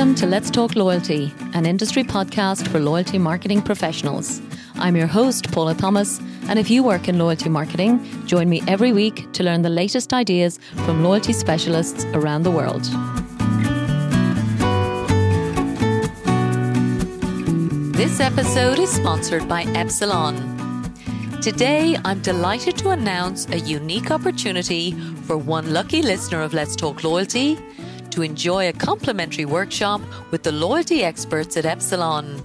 [0.00, 4.40] Welcome to Let's Talk Loyalty, an industry podcast for loyalty marketing professionals.
[4.76, 8.94] I'm your host, Paula Thomas, and if you work in loyalty marketing, join me every
[8.94, 12.82] week to learn the latest ideas from loyalty specialists around the world.
[17.94, 20.34] This episode is sponsored by Epsilon.
[21.42, 24.92] Today, I'm delighted to announce a unique opportunity
[25.26, 27.58] for one lucky listener of Let's Talk Loyalty
[28.10, 30.00] to enjoy a complimentary workshop
[30.30, 32.38] with the loyalty experts at Epsilon.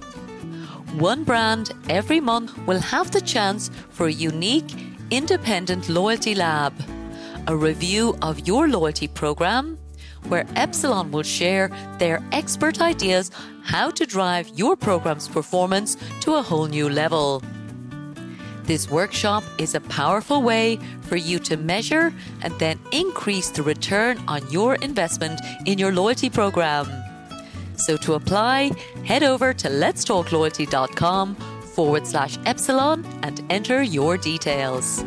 [0.98, 4.74] One brand every month will have the chance for a unique,
[5.10, 6.72] independent loyalty lab,
[7.46, 9.78] a review of your loyalty program,
[10.28, 13.30] where Epsilon will share their expert ideas
[13.62, 17.42] how to drive your program's performance to a whole new level.
[18.66, 22.12] This workshop is a powerful way for you to measure
[22.42, 26.88] and then increase the return on your investment in your loyalty program.
[27.76, 28.72] So to apply,
[29.04, 31.36] head over to letstalkloyalty.com
[31.76, 35.04] forward slash epsilon and enter your details.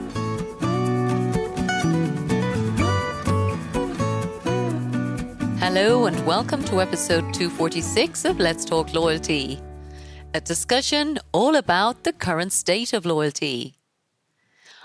[5.60, 9.60] Hello and welcome to episode 246 of Let's Talk Loyalty
[10.34, 13.74] a discussion all about the current state of loyalty.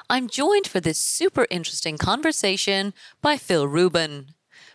[0.08, 4.28] I'm joined for this super interesting conversation by Phil Rubin,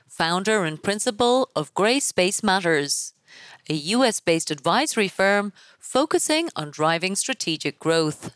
[0.08, 3.14] founder and principal of Gray Space Matters,
[3.68, 8.32] a US based advisory firm focusing on driving strategic growth.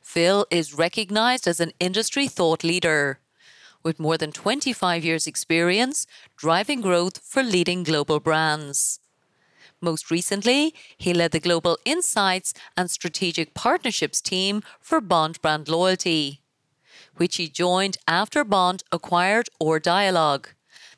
[0.00, 3.20] Phil is recognized as an industry thought leader
[3.82, 9.00] with more than 25 years' experience driving growth for leading global brands.
[9.80, 16.42] Most recently, he led the Global Insights and Strategic Partnerships team for Bond Brand Loyalty,
[17.16, 20.46] which he joined after Bond acquired rDialogue,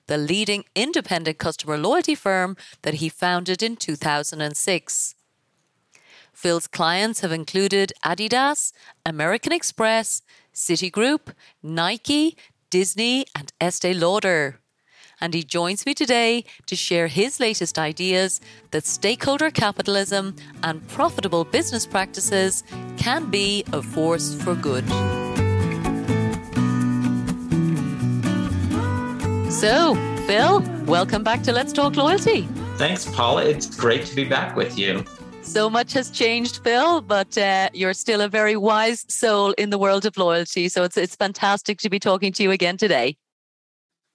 [0.08, 5.14] the leading independent customer loyalty firm that he founded in 2006.
[6.32, 8.72] Phil's clients have included Adidas,
[9.06, 12.36] American Express, Citigroup, Nike,
[12.68, 14.61] Disney, and Estee Lauder
[15.22, 18.40] and he joins me today to share his latest ideas
[18.72, 20.34] that stakeholder capitalism
[20.64, 22.64] and profitable business practices
[22.98, 24.86] can be a force for good.
[29.50, 29.94] So,
[30.26, 32.48] Phil, welcome back to Let's Talk Loyalty.
[32.76, 33.44] Thanks, Paula.
[33.44, 35.04] It's great to be back with you.
[35.42, 39.78] So much has changed, Phil, but uh, you're still a very wise soul in the
[39.78, 40.68] world of loyalty.
[40.68, 43.16] So it's it's fantastic to be talking to you again today.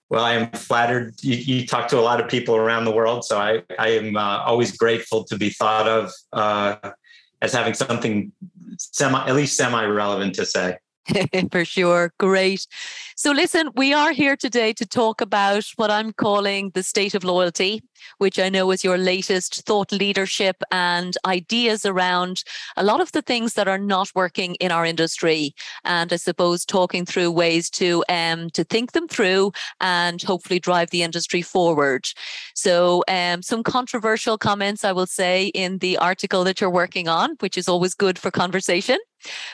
[0.09, 1.15] Well, I am flattered.
[1.21, 4.15] You, you, talk to a lot of people around the world, so I, I am
[4.15, 6.91] uh, always grateful to be thought of uh,
[7.41, 8.31] as having something
[8.77, 10.77] semi, at least semi-relevant to say.
[11.51, 12.13] For sure.
[12.19, 12.67] Great.
[13.19, 17.23] So, listen, we are here today to talk about what I'm calling the state of
[17.23, 17.81] loyalty,
[18.19, 22.43] which I know is your latest thought leadership and ideas around
[22.75, 25.55] a lot of the things that are not working in our industry.
[25.83, 29.51] And I suppose talking through ways to um, to think them through
[29.81, 32.05] and hopefully drive the industry forward.
[32.53, 37.31] So, um, some controversial comments, I will say, in the article that you're working on,
[37.39, 38.99] which is always good for conversation.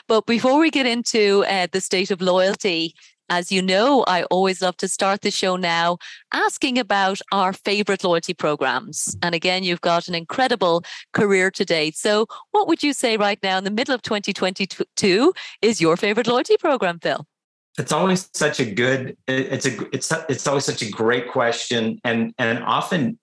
[0.06, 2.94] But before we get into uh, the state of loyalty,
[3.28, 5.98] as you know, I always love to start the show now
[6.32, 9.16] asking about our favorite loyalty programs.
[9.22, 11.96] And again, you've got an incredible career to date.
[11.96, 15.32] So, what would you say right now in the middle of 2022
[15.62, 17.26] is your favorite loyalty program, Phil?
[17.78, 22.32] It's always such a good it's a it's it's always such a great question and
[22.38, 23.18] and often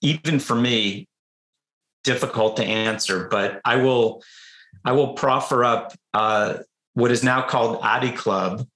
[0.00, 1.08] even for me
[2.04, 4.22] difficult to answer, but I will
[4.84, 6.58] I will proffer up uh,
[6.94, 8.66] what is now called Adi Club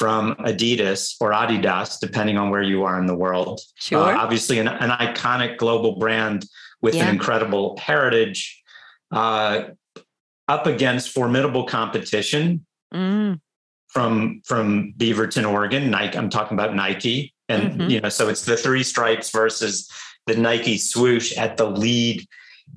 [0.00, 3.60] from Adidas or Adidas, depending on where you are in the world.
[3.74, 3.98] Sure.
[3.98, 6.46] Uh, obviously, an, an, iconic global brand
[6.80, 7.04] with yeah.
[7.04, 8.62] an incredible heritage,
[9.12, 9.64] uh,
[10.48, 13.38] up against formidable competition mm.
[13.88, 15.90] from from Beaverton, Oregon.
[15.90, 16.16] Nike.
[16.16, 17.90] I'm talking about Nike, and mm-hmm.
[17.90, 19.90] you know, so it's the three stripes versus
[20.26, 22.26] the Nike swoosh at the lead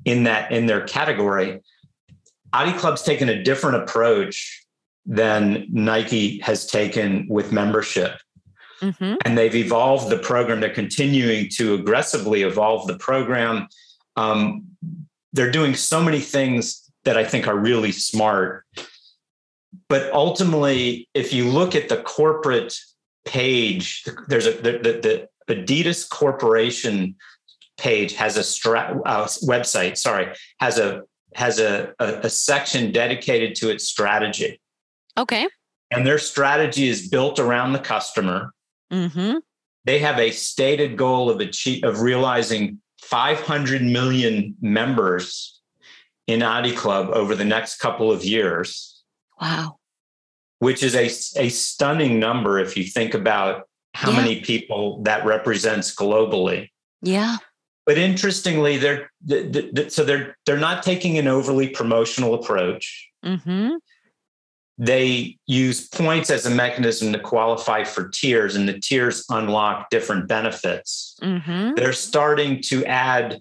[0.04, 1.62] in that in their category.
[2.52, 4.63] Adi Club's taken a different approach
[5.06, 8.18] than Nike has taken with membership.
[8.80, 9.14] Mm-hmm.
[9.24, 10.60] And they've evolved the program.
[10.60, 13.68] They're continuing to aggressively evolve the program.
[14.16, 14.64] Um,
[15.32, 18.64] they're doing so many things that I think are really smart.
[19.88, 22.74] But ultimately, if you look at the corporate
[23.24, 27.16] page, there's a the, the, the Adidas Corporation
[27.76, 29.96] page has a stra- uh, website.
[29.98, 31.02] Sorry, has a
[31.34, 34.60] has a, a, a section dedicated to its strategy.
[35.16, 35.48] Okay.
[35.90, 38.52] And their strategy is built around the customer.
[38.92, 39.38] Mm-hmm.
[39.86, 45.60] they have a stated goal of achieve, of realizing 500 million members
[46.26, 49.02] in Adi Club over the next couple of years.
[49.40, 49.78] Wow.
[50.60, 51.06] Which is a,
[51.42, 54.16] a stunning number if you think about how yeah.
[54.16, 56.70] many people that represents globally.
[57.02, 57.38] Yeah.
[57.84, 59.10] But interestingly, they're
[59.88, 63.10] so they're they're not taking an overly promotional approach.
[63.24, 63.74] Mm-hmm
[64.76, 70.28] they use points as a mechanism to qualify for tiers, and the tiers unlock different
[70.28, 71.16] benefits.
[71.22, 71.74] Mm-hmm.
[71.74, 73.40] They're starting to add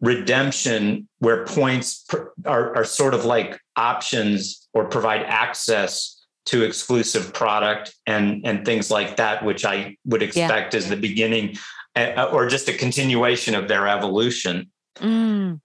[0.00, 2.06] redemption where points
[2.44, 8.90] are, are sort of like options or provide access to exclusive product and and things
[8.90, 10.78] like that which i would expect yeah.
[10.78, 11.56] is the beginning
[11.96, 15.58] uh, or just a continuation of their evolution mm.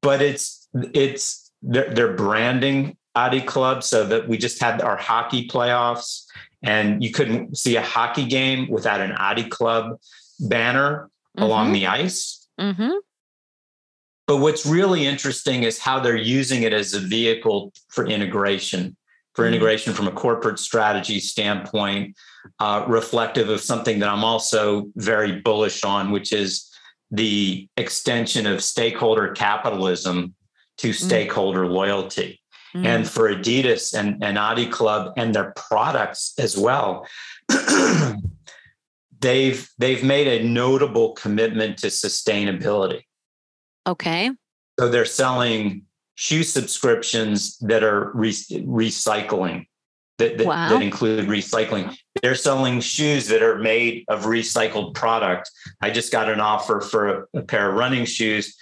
[0.00, 5.48] but it's it's their, their branding Adi Club so that we just had our hockey
[5.48, 6.26] playoffs
[6.62, 9.98] and you couldn't see a hockey game without an Adi Club
[10.38, 11.42] banner mm-hmm.
[11.42, 12.46] along the ice.
[12.60, 12.92] Mm-hmm.
[14.26, 18.96] But what's really interesting is how they're using it as a vehicle for integration,
[19.34, 19.54] for mm-hmm.
[19.54, 22.16] integration from a corporate strategy standpoint,
[22.58, 26.70] uh, reflective of something that I'm also very bullish on, which is
[27.10, 30.34] the extension of stakeholder capitalism
[30.78, 30.94] to mm.
[30.94, 32.40] stakeholder loyalty
[32.76, 32.86] mm.
[32.86, 37.06] and for Adidas and, and Adi Club and their products as well.
[39.20, 43.02] they've they've made a notable commitment to sustainability.
[43.86, 44.30] Okay.
[44.78, 45.82] So they're selling
[46.16, 49.66] shoe subscriptions that are re- recycling
[50.18, 50.68] that, that, wow.
[50.70, 51.96] that, include recycling.
[52.22, 55.50] They're selling shoes that are made of recycled product.
[55.80, 58.56] I just got an offer for a, a pair of running shoes,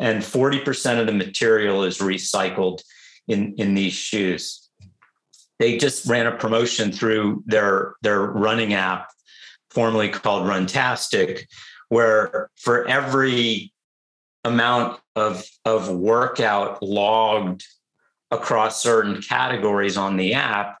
[0.00, 2.82] and 40% of the material is recycled
[3.28, 4.68] in in these shoes.
[5.58, 9.08] They just ran a promotion through their their running app,
[9.70, 11.46] formerly called Runtastic,
[11.88, 13.72] where for every
[14.44, 17.64] amount of of workout logged
[18.30, 20.78] across certain categories on the app,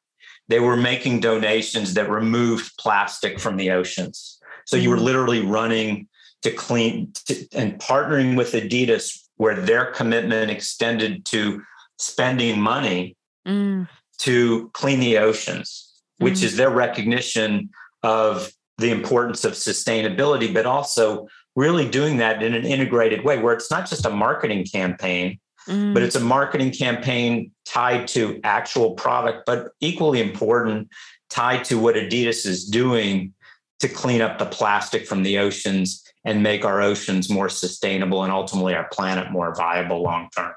[0.48, 4.38] they were making donations that removed plastic from the oceans.
[4.66, 5.04] So you were mm-hmm.
[5.04, 6.08] literally running
[6.42, 11.62] to clean to, and partnering with Adidas, where their commitment extended to
[11.98, 13.16] spending money
[13.46, 13.88] mm.
[14.18, 16.44] to clean the oceans, which mm.
[16.44, 17.70] is their recognition
[18.02, 23.54] of the importance of sustainability, but also really doing that in an integrated way where
[23.54, 25.94] it's not just a marketing campaign, mm.
[25.94, 30.88] but it's a marketing campaign tied to actual product, but equally important,
[31.30, 33.32] tied to what Adidas is doing
[33.80, 38.32] to clean up the plastic from the oceans and make our oceans more sustainable and
[38.32, 40.52] ultimately our planet more viable long term.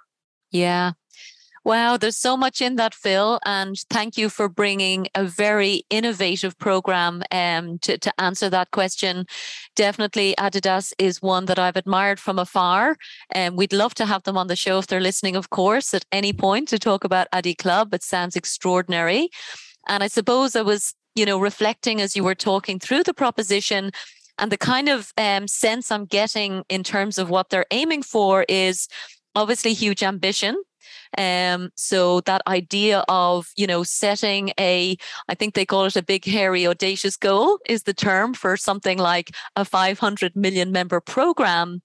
[0.51, 0.94] Yeah.
[1.69, 3.39] Wow, there's so much in that, Phil.
[3.45, 9.27] And thank you for bringing a very innovative program um, to, to answer that question.
[9.75, 12.98] Definitely, Adidas is one that I've admired from afar.
[13.30, 15.94] And um, we'd love to have them on the show if they're listening, of course,
[15.94, 17.94] at any point to talk about Adi Club.
[17.94, 19.30] It sounds extraordinary.
[19.88, 23.92] And I suppose I was, you know, reflecting as you were talking through the proposition
[24.39, 28.44] and the kind of um, sense I'm getting in terms of what they're aiming for
[28.50, 28.88] is
[29.36, 30.60] obviously huge ambition
[31.17, 34.95] um, so that idea of, you know, setting a,
[35.27, 38.97] I think they call it a big, hairy, audacious goal is the term for something
[38.97, 41.81] like a 500 million member program,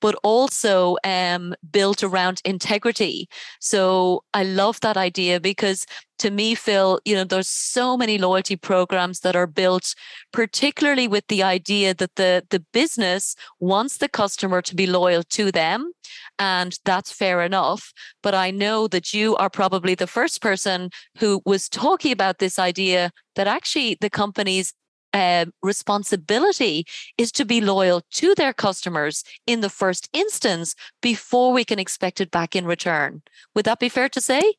[0.00, 3.28] but also um, built around integrity.
[3.60, 5.86] So I love that idea because
[6.18, 9.94] to me, Phil, you know, there's so many loyalty programs that are built,
[10.32, 15.52] particularly with the idea that the, the business wants the customer to be loyal to
[15.52, 15.92] them.
[16.38, 17.92] And that's fair enough.
[18.22, 22.58] But I know that you are probably the first person who was talking about this
[22.58, 24.72] idea that actually the company's
[25.12, 26.84] uh, responsibility
[27.16, 32.20] is to be loyal to their customers in the first instance before we can expect
[32.20, 33.22] it back in return.
[33.54, 34.54] Would that be fair to say?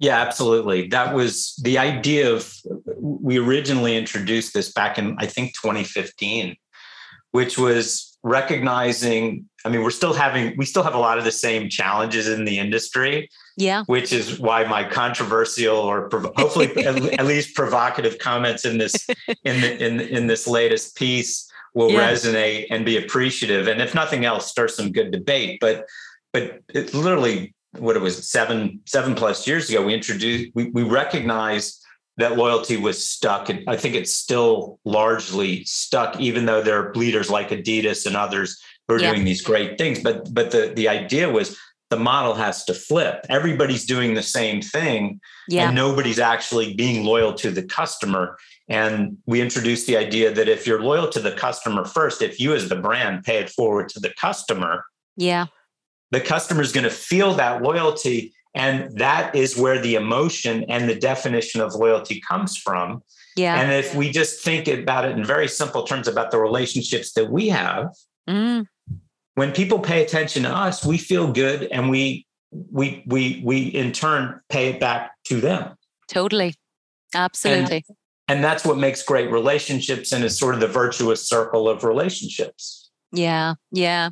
[0.00, 0.88] Yeah, absolutely.
[0.88, 2.52] That was the idea of,
[2.96, 6.56] we originally introduced this back in, I think, 2015,
[7.32, 11.32] which was recognizing, I mean, we're still having, we still have a lot of the
[11.32, 13.28] same challenges in the industry.
[13.58, 13.84] Yeah.
[13.86, 19.06] Which is why my controversial or hopefully at least provocative comments in this,
[19.44, 22.10] in, the, in, in this latest piece will yeah.
[22.10, 23.68] resonate and be appreciative.
[23.68, 25.58] And if nothing else, stir some good debate.
[25.60, 25.84] But,
[26.32, 30.82] but it literally what it was seven seven plus years ago we introduced we, we
[30.82, 31.84] recognized
[32.16, 36.94] that loyalty was stuck and i think it's still largely stuck even though there are
[36.94, 39.12] leaders like adidas and others who are yeah.
[39.12, 41.56] doing these great things but but the the idea was
[41.90, 43.26] the model has to flip.
[43.28, 45.66] Everybody's doing the same thing, yeah.
[45.66, 48.38] and nobody's actually being loyal to the customer.
[48.68, 52.54] And we introduced the idea that if you're loyal to the customer first, if you
[52.54, 54.84] as the brand pay it forward to the customer,
[55.16, 55.46] yeah,
[56.10, 58.32] the customer is going to feel that loyalty.
[58.54, 63.02] And that is where the emotion and the definition of loyalty comes from.
[63.36, 63.60] Yeah.
[63.60, 67.30] And if we just think about it in very simple terms about the relationships that
[67.30, 67.94] we have,
[68.28, 68.66] mm.
[69.36, 73.92] when people pay attention to us, we feel good and we we we we in
[73.92, 75.76] turn pay it back to them.
[76.08, 76.54] Totally.
[77.14, 77.84] Absolutely.
[77.88, 77.96] And,
[78.28, 82.89] and that's what makes great relationships and is sort of the virtuous circle of relationships.
[83.12, 84.10] Yeah, yeah.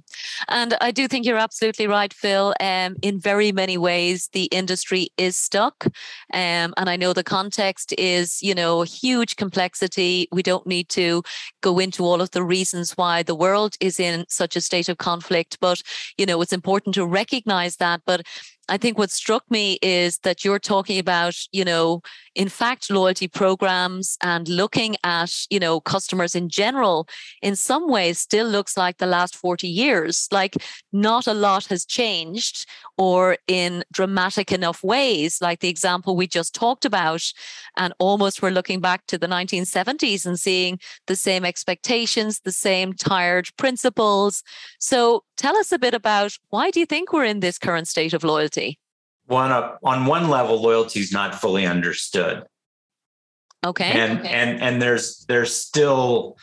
[0.48, 2.52] And I do think you're absolutely right, Phil.
[2.60, 5.84] Um, in very many ways, the industry is stuck.
[6.34, 10.26] Um, and I know the context is, you know, huge complexity.
[10.32, 11.22] We don't need to
[11.60, 14.98] go into all of the reasons why the world is in such a state of
[14.98, 15.80] conflict, but,
[16.16, 18.00] you know, it's important to recognize that.
[18.04, 18.22] But
[18.68, 22.02] I think what struck me is that you're talking about, you know,
[22.34, 27.08] in fact, loyalty programs and looking at, you know, customers in general,
[27.42, 30.28] in some ways still looks like the last 40 years.
[30.30, 30.56] Like
[30.92, 32.66] not a lot has changed
[32.98, 37.22] or in dramatic enough ways, like the example we just talked about.
[37.76, 42.92] And almost we're looking back to the 1970s and seeing the same expectations, the same
[42.92, 44.42] tired principles.
[44.78, 48.12] So tell us a bit about why do you think we're in this current state
[48.12, 48.57] of loyalty?
[49.26, 52.44] One up on one level, loyalty is not fully understood.
[53.64, 53.90] Okay.
[53.90, 54.28] And okay.
[54.28, 56.36] and and there's there's still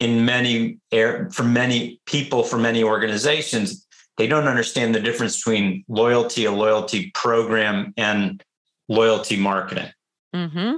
[0.00, 5.84] in many air for many people, for many organizations, they don't understand the difference between
[5.88, 8.42] loyalty, a loyalty program, and
[8.88, 9.90] loyalty marketing.
[10.34, 10.76] Mm-hmm.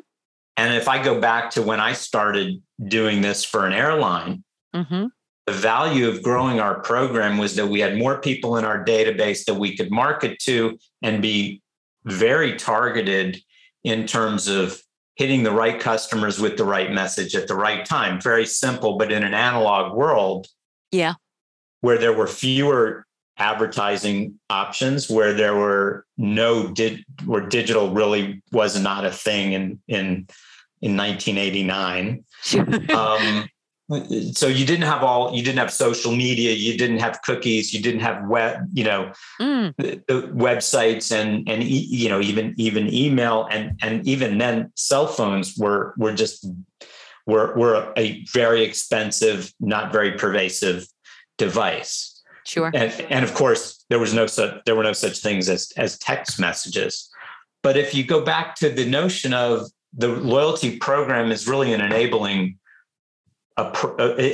[0.57, 4.43] And if I go back to when I started doing this for an airline,
[4.75, 5.07] mm-hmm.
[5.47, 9.45] The value of growing our program was that we had more people in our database
[9.45, 11.62] that we could market to and be
[12.05, 13.41] very targeted
[13.85, 14.81] in terms of
[15.15, 18.21] hitting the right customers with the right message at the right time.
[18.21, 20.49] Very simple, but in an analog world,
[20.91, 21.15] yeah,
[21.81, 23.07] where there were fewer
[23.38, 29.79] advertising options where there were no did where digital really was not a thing in
[29.88, 30.26] in
[30.81, 32.25] in 1989
[32.95, 33.49] um,
[34.33, 37.81] so you didn't have all you didn't have social media you didn't have cookies you
[37.81, 39.73] didn't have web you know mm.
[39.76, 44.71] the, the websites and and e, you know even even email and and even then
[44.75, 46.49] cell phones were were just
[47.26, 50.87] were were a very expensive not very pervasive
[51.38, 52.12] device
[52.47, 52.71] Sure.
[52.73, 55.99] And, and of course, there was no such there were no such things as as
[55.99, 57.11] text messages.
[57.64, 61.81] But if you go back to the notion of the loyalty program is really an
[61.81, 62.59] enabling
[63.57, 63.65] a,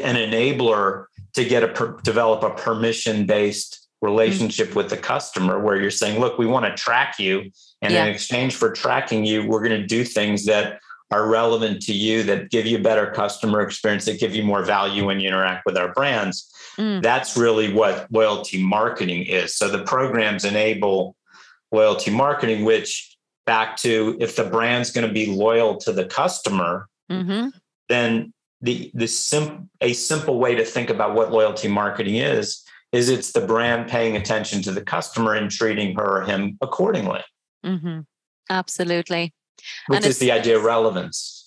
[0.04, 4.78] an enabler to get a per, develop a permission based relationship mm-hmm.
[4.78, 7.50] with the customer where you're saying look we want to track you
[7.82, 8.04] and yeah.
[8.04, 10.80] in exchange for tracking you we're going to do things that
[11.12, 15.06] are relevant to you that give you better customer experience that give you more value
[15.06, 17.02] when you interact with our brands Mm.
[17.02, 19.54] That's really what loyalty marketing is.
[19.54, 21.16] So the programs enable
[21.70, 26.88] loyalty marketing, which back to if the brand's going to be loyal to the customer,
[27.10, 27.48] mm-hmm.
[27.88, 33.08] then the the sim- a simple way to think about what loyalty marketing is is
[33.08, 37.22] it's the brand paying attention to the customer and treating her or him accordingly.
[37.64, 38.00] Mm-hmm.
[38.50, 39.32] Absolutely,
[39.86, 41.42] which and is the idea of relevance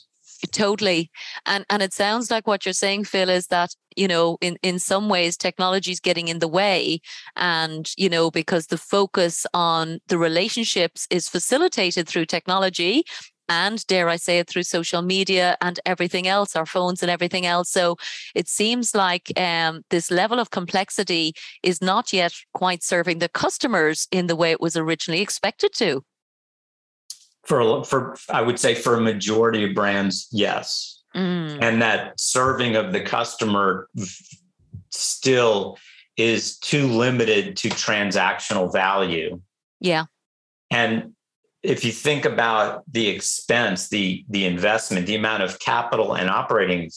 [0.51, 1.09] totally
[1.45, 4.79] and and it sounds like what you're saying phil is that you know in in
[4.79, 6.99] some ways technology is getting in the way
[7.35, 13.03] and you know because the focus on the relationships is facilitated through technology
[13.49, 17.45] and dare I say it through social media and everything else, our phones and everything
[17.45, 17.69] else.
[17.69, 17.97] So
[18.33, 21.33] it seems like um, this level of complexity
[21.63, 26.03] is not yet quite serving the customers in the way it was originally expected to
[27.45, 31.03] for for I would say for a majority of brands, yes.
[31.15, 31.59] Mm.
[31.61, 33.87] And that serving of the customer
[34.89, 35.77] still
[36.17, 39.39] is too limited to transactional value.
[39.79, 40.05] Yeah.
[40.71, 41.13] And
[41.65, 46.89] if you think about the expense, the the investment, the amount of capital and operating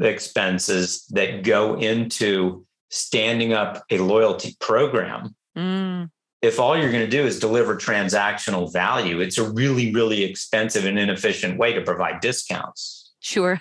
[0.00, 6.08] expenses that go into standing up a loyalty program, mm
[6.42, 10.84] if all you're going to do is deliver transactional value, it's a really, really expensive
[10.84, 13.12] and inefficient way to provide discounts.
[13.20, 13.60] Sure.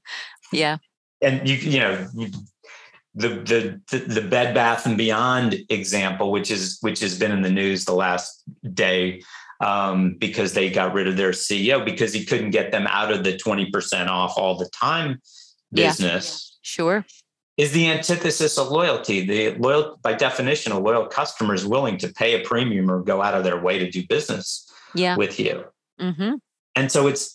[0.52, 0.78] yeah.
[1.20, 2.06] And you, you know,
[3.14, 7.50] the, the the Bed Bath and Beyond example, which is which has been in the
[7.50, 9.20] news the last day,
[9.60, 13.24] um, because they got rid of their CEO because he couldn't get them out of
[13.24, 15.20] the twenty percent off all the time
[15.72, 16.52] business.
[16.52, 16.56] Yeah.
[16.62, 17.06] Sure
[17.60, 19.26] is the antithesis of loyalty.
[19.26, 23.20] The loyal, by definition, a loyal customer is willing to pay a premium or go
[23.20, 25.14] out of their way to do business yeah.
[25.14, 25.66] with you.
[26.00, 26.36] Mm-hmm.
[26.74, 27.34] And so it's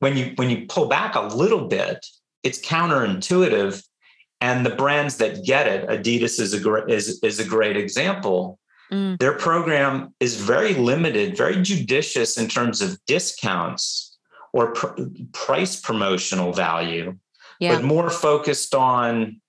[0.00, 2.04] when you when you pull back a little bit,
[2.42, 3.82] it's counterintuitive.
[4.42, 8.58] And the brands that get it, Adidas is a great is, is a great example.
[8.92, 9.18] Mm.
[9.18, 14.18] Their program is very limited, very judicious in terms of discounts
[14.52, 17.16] or pr- price promotional value,
[17.58, 17.74] yeah.
[17.74, 19.40] but more focused on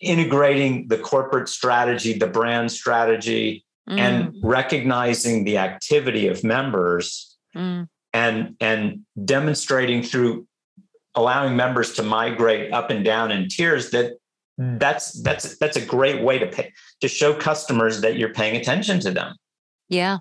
[0.00, 3.98] integrating the corporate strategy, the brand strategy, mm.
[3.98, 7.88] and recognizing the activity of members mm.
[8.12, 10.46] and and demonstrating through
[11.14, 14.14] allowing members to migrate up and down in tiers that
[14.60, 14.78] Mm.
[14.78, 19.00] that's that's that's a great way to pay to show customers that you're paying attention
[19.00, 19.36] to them.
[19.88, 20.18] Yeah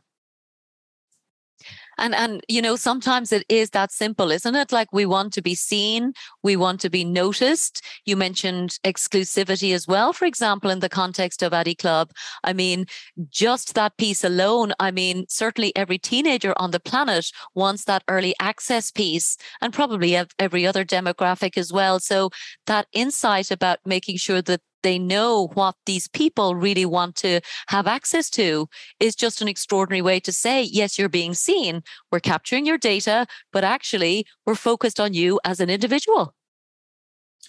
[2.00, 4.72] and and you know sometimes it is that simple isn't it?
[4.72, 6.14] Like we want to be seen
[6.44, 7.82] we want to be noticed.
[8.06, 12.12] You mentioned exclusivity as well for example in the context of Adi Club.
[12.44, 12.86] I mean
[13.30, 18.34] just that piece alone i mean certainly every teenager on the planet wants that early
[18.40, 22.00] access piece and probably every other demographic as well.
[22.00, 22.30] So
[22.66, 27.88] that insight about making sure that they know what these people really want to have
[27.88, 28.68] access to
[29.00, 31.84] is just an extraordinary way to say, yes, you're being seen.
[32.12, 36.34] We're capturing your data, but actually we're focused on you as an individual.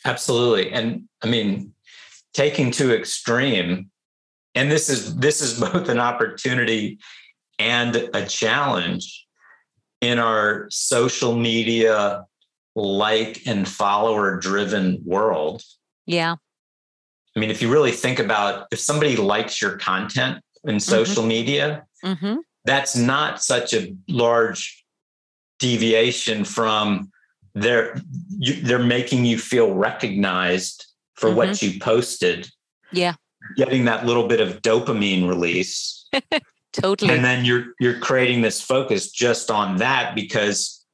[0.05, 0.73] Absolutely.
[0.73, 1.73] And I mean,
[2.33, 3.91] taking to extreme,
[4.55, 6.99] and this is this is both an opportunity
[7.59, 9.27] and a challenge
[10.01, 12.25] in our social media
[12.75, 15.63] like and follower driven world.
[16.07, 16.37] Yeah.
[17.37, 20.79] I mean, if you really think about if somebody likes your content in mm-hmm.
[20.79, 21.29] social mm-hmm.
[21.29, 22.37] media, mm-hmm.
[22.65, 24.85] that's not such a large
[25.59, 27.11] deviation from
[27.55, 31.37] they're you, they're making you feel recognized for mm-hmm.
[31.37, 32.49] what you posted.
[32.93, 33.15] Yeah,
[33.57, 36.09] getting that little bit of dopamine release.
[36.73, 37.15] totally.
[37.15, 40.85] And then you're you're creating this focus just on that because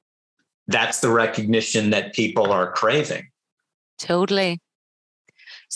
[0.69, 3.28] that's the recognition that people are craving.
[3.99, 4.60] Totally.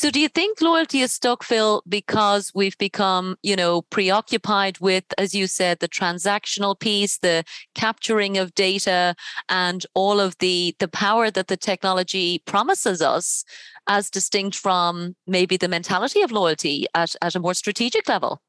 [0.00, 5.04] So do you think loyalty is stuck, Phil, because we've become, you know, preoccupied with,
[5.18, 9.14] as you said, the transactional piece, the capturing of data
[9.50, 13.44] and all of the the power that the technology promises us
[13.88, 18.40] as distinct from maybe the mentality of loyalty at, at a more strategic level?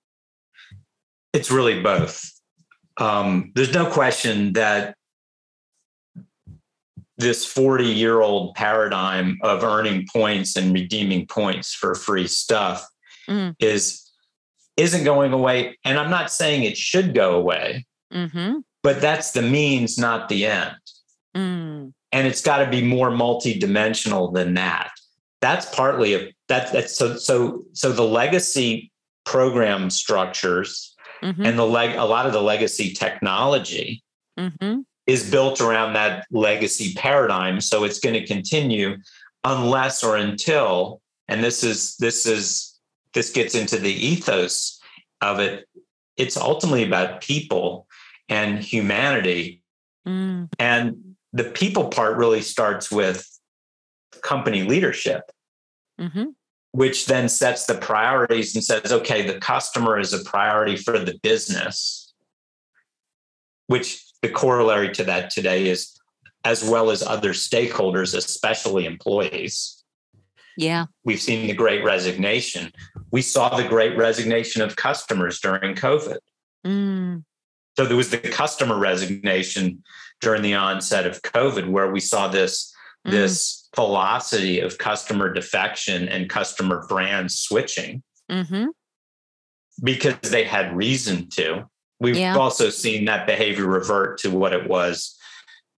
[1.34, 2.32] It's really both.
[2.96, 4.96] Um, there's no question that
[7.22, 12.86] this 40 year old paradigm of earning points and redeeming points for free stuff
[13.30, 13.56] mm.
[13.60, 14.10] is
[14.78, 18.58] isn't going away and i'm not saying it should go away mm-hmm.
[18.84, 20.76] but that's the means not the end
[21.36, 21.94] mm.
[22.12, 24.92] and it's got to be more multidimensional than that
[25.40, 28.92] that's partly a that, that's so so so the legacy
[29.26, 31.46] program structures mm-hmm.
[31.46, 34.04] and the leg a lot of the legacy technology
[34.38, 37.60] mm-hmm is built around that legacy paradigm.
[37.60, 38.96] So it's going to continue
[39.44, 42.80] unless or until, and this is this is
[43.14, 44.80] this gets into the ethos
[45.20, 45.68] of it.
[46.16, 47.88] It's ultimately about people
[48.30, 49.64] and humanity.
[50.08, 50.48] Mm.
[50.58, 53.28] And the people part really starts with
[54.22, 55.30] company leadership,
[56.00, 56.28] mm-hmm.
[56.72, 61.20] which then sets the priorities and says, okay, the customer is a priority for the
[61.22, 62.14] business,
[63.68, 66.00] which the corollary to that today is
[66.44, 69.84] as well as other stakeholders, especially employees.
[70.58, 70.86] Yeah.
[71.04, 72.72] We've seen the great resignation.
[73.12, 76.18] We saw the great resignation of customers during COVID.
[76.66, 77.24] Mm.
[77.78, 79.84] So there was the customer resignation
[80.20, 82.74] during the onset of COVID, where we saw this,
[83.08, 83.12] mm.
[83.12, 88.68] this velocity of customer defection and customer brand switching mm-hmm.
[89.84, 91.66] because they had reason to.
[92.02, 92.36] We've yeah.
[92.36, 95.16] also seen that behavior revert to what it was,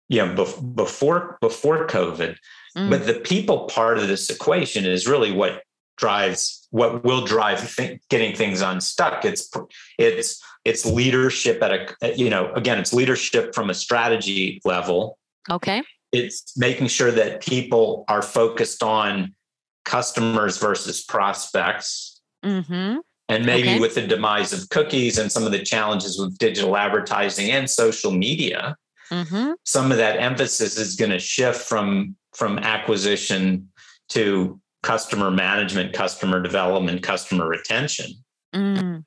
[0.08, 2.38] you know, bef- before before COVID.
[2.78, 2.90] Mm.
[2.90, 5.64] But the people part of this equation is really what
[5.98, 9.26] drives what will drive th- getting things unstuck.
[9.26, 9.52] It's
[10.00, 15.18] it's it's leadership at a you know again it's leadership from a strategy level.
[15.52, 15.84] Okay.
[16.14, 19.36] It's making sure that people are focused on
[19.84, 22.22] customers versus prospects.
[22.46, 23.00] Mm-hmm.
[23.34, 23.80] And maybe okay.
[23.80, 28.12] with the demise of cookies and some of the challenges with digital advertising and social
[28.12, 28.76] media,
[29.10, 29.54] mm-hmm.
[29.64, 33.70] some of that emphasis is going to shift from, from acquisition
[34.10, 38.12] to customer management, customer development, customer retention.
[38.54, 39.04] Mm.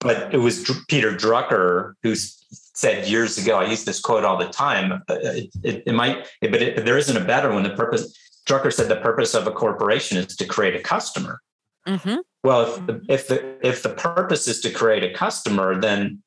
[0.00, 4.48] But it was Peter Drucker who said years ago, I use this quote all the
[4.48, 4.92] time.
[4.92, 7.64] Uh, it, it, it might, but it, there isn't a better one.
[7.64, 8.16] The purpose
[8.48, 11.40] Drucker said the purpose of a corporation is to create a customer.
[11.86, 12.16] Mm-hmm.
[12.48, 16.22] Well, if the, if the if the purpose is to create a customer, then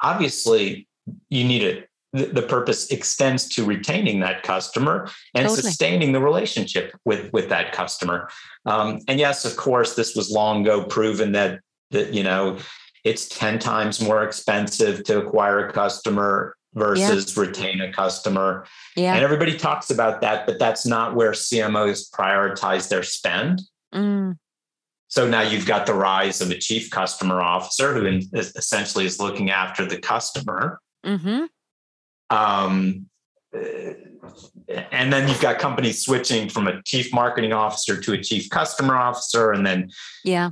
[0.00, 0.88] obviously
[1.28, 1.90] you need it.
[2.14, 5.62] The, purpose extends to retaining that customer and totally.
[5.62, 8.30] sustaining the relationship with with that customer.
[8.64, 12.56] Um, and yes, of course, this was long ago proven that that you know
[13.04, 17.42] it's ten times more expensive to acquire a customer versus yeah.
[17.42, 18.64] retain a customer.
[18.96, 19.14] Yeah.
[19.14, 23.60] And everybody talks about that, but that's not where CMOs prioritize their spend.
[23.94, 24.38] Mm.
[25.14, 29.48] So now you've got the rise of a chief customer officer who essentially is looking
[29.48, 30.80] after the customer.
[31.06, 31.44] Mm-hmm.
[32.36, 33.06] Um,
[33.52, 38.96] and then you've got companies switching from a chief marketing officer to a chief customer
[38.96, 39.88] officer, and then
[40.24, 40.50] yeah,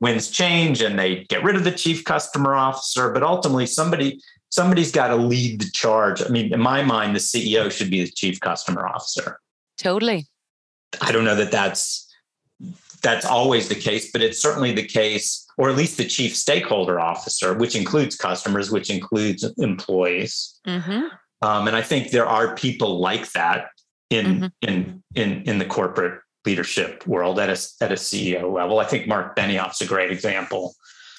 [0.00, 3.12] winds change and they get rid of the chief customer officer.
[3.12, 6.20] But ultimately, somebody somebody's got to lead the charge.
[6.20, 9.38] I mean, in my mind, the CEO should be the chief customer officer.
[9.78, 10.26] Totally.
[11.00, 12.09] I don't know that that's
[13.02, 17.00] that's always the case, but it's certainly the case, or at least the chief stakeholder
[17.00, 20.60] officer, which includes customers, which includes employees.
[20.66, 21.06] Mm-hmm.
[21.42, 23.68] Um, and I think there are people like that
[24.10, 24.46] in mm-hmm.
[24.62, 28.78] in in in the corporate leadership world at a at a CEO level.
[28.78, 30.74] I think Mark Benioff's a great example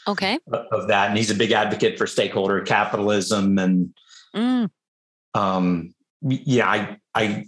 [0.08, 3.94] okay of that and he's a big advocate for stakeholder capitalism and
[4.36, 4.70] mm.
[5.34, 7.46] um yeah i i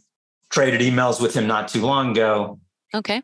[0.50, 2.60] traded emails with him not too long ago
[2.94, 3.22] okay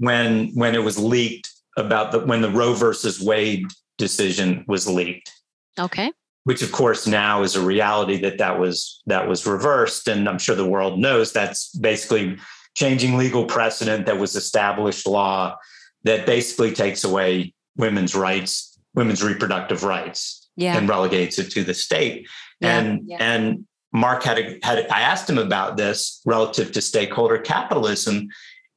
[0.00, 3.64] when when it was leaked about the when the roe versus wade
[3.96, 5.30] decision was leaked
[5.78, 6.10] okay
[6.44, 10.38] which of course now is a reality that that was that was reversed and i'm
[10.38, 12.36] sure the world knows that's basically
[12.74, 15.56] changing legal precedent that was established law
[16.02, 20.76] that basically takes away women's rights women's reproductive rights yeah.
[20.76, 22.28] and relegates it to the state.
[22.60, 22.78] Yeah.
[22.78, 23.16] And yeah.
[23.20, 28.28] and Mark had a, had I asked him about this relative to stakeholder capitalism,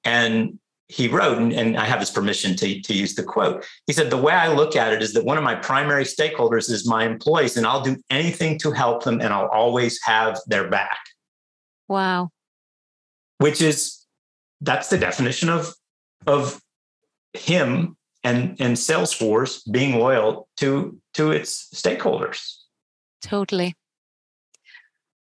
[0.04, 3.66] and he wrote, and, and I have his permission to, to use the quote.
[3.88, 6.70] He said, The way I look at it is that one of my primary stakeholders
[6.70, 10.70] is my employees, and I'll do anything to help them, and I'll always have their
[10.70, 11.00] back.
[11.88, 12.30] Wow.
[13.40, 14.06] Which is,
[14.62, 15.74] that's the definition of,
[16.28, 16.62] of
[17.34, 22.58] him and and Salesforce being loyal to to its stakeholders.
[23.22, 23.76] Totally.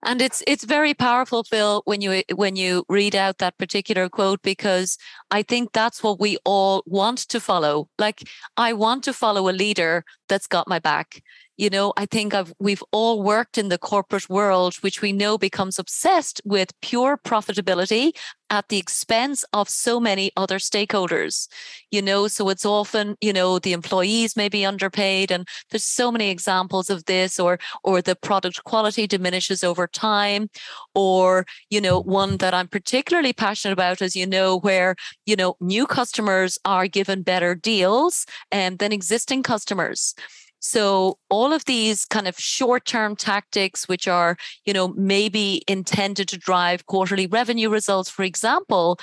[0.04, 4.42] And it's it's very powerful, Phil, when you when you read out that particular quote
[4.42, 4.98] because
[5.32, 7.88] I think that's what we all want to follow.
[7.98, 8.24] Like
[8.58, 11.22] I want to follow a leader that's got my back
[11.62, 15.38] you know i think I've, we've all worked in the corporate world which we know
[15.38, 18.14] becomes obsessed with pure profitability
[18.50, 21.48] at the expense of so many other stakeholders
[21.92, 26.12] you know so it's often you know the employees may be underpaid and there's so
[26.12, 30.50] many examples of this or or the product quality diminishes over time
[30.96, 35.56] or you know one that i'm particularly passionate about as you know where you know
[35.60, 40.16] new customers are given better deals um, than existing customers
[40.62, 46.38] so all of these kind of short-term tactics, which are, you know, maybe intended to
[46.38, 49.00] drive quarterly revenue results, for example,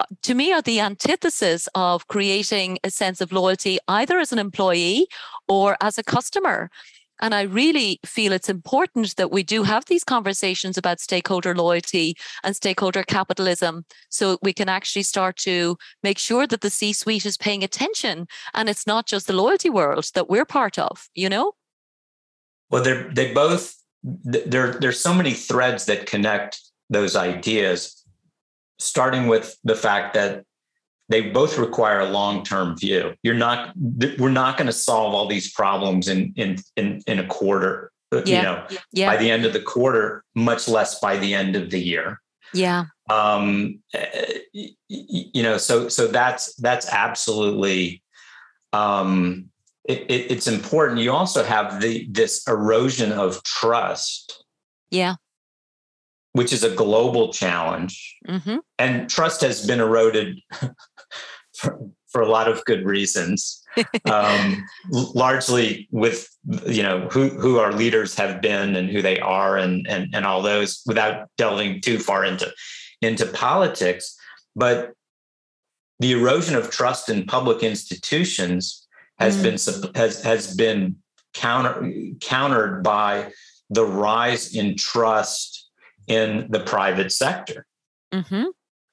[0.00, 4.38] uh, to me are the antithesis of creating a sense of loyalty either as an
[4.38, 5.06] employee
[5.48, 6.70] or as a customer.
[7.22, 12.16] And I really feel it's important that we do have these conversations about stakeholder loyalty
[12.42, 17.24] and stakeholder capitalism so we can actually start to make sure that the C suite
[17.24, 21.28] is paying attention and it's not just the loyalty world that we're part of, you
[21.28, 21.52] know?
[22.70, 28.04] Well, they're, they both, there, there's so many threads that connect those ideas,
[28.80, 30.44] starting with the fact that
[31.12, 33.14] they both require a long-term view.
[33.22, 33.74] You're not
[34.18, 37.92] we're not going to solve all these problems in in in, in a quarter.
[38.10, 38.36] Uh, yeah.
[38.36, 39.06] You know, yeah.
[39.10, 42.20] by the end of the quarter, much less by the end of the year.
[42.54, 42.84] Yeah.
[43.10, 44.38] Um, eh,
[44.88, 48.02] you know, so so that's that's absolutely
[48.72, 49.50] um,
[49.84, 51.00] it, it, it's important.
[51.00, 54.44] You also have the this erosion of trust.
[54.90, 55.16] Yeah
[56.32, 58.18] which is a global challenge.
[58.26, 58.56] Mm-hmm.
[58.78, 60.40] And trust has been eroded
[61.62, 63.62] for, for a lot of good reasons.
[64.10, 66.28] um, largely with
[66.66, 70.26] you know who who our leaders have been and who they are and and and
[70.26, 72.52] all those without delving too far into
[73.00, 74.14] into politics
[74.54, 74.92] but
[76.00, 78.86] the erosion of trust in public institutions
[79.18, 79.42] has mm.
[79.42, 80.96] been has has been
[81.32, 83.32] counter countered by
[83.70, 85.70] the rise in trust
[86.08, 87.64] in the private sector
[88.12, 88.44] mm-hmm.